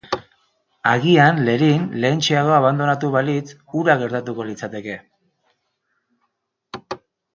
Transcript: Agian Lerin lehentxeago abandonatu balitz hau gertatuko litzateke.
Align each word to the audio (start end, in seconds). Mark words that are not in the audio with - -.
Agian 0.91 1.41
Lerin 1.49 1.83
lehentxeago 2.05 2.55
abandonatu 2.59 3.11
balitz 3.17 3.45
hau 3.75 3.85
gertatuko 4.01 4.49
litzateke. 4.49 4.97